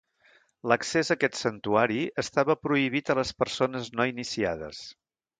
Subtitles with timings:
[0.71, 4.81] L'accés a aquest santuari estava prohibit a les persones no iniciades.